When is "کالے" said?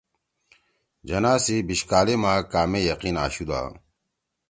1.89-2.15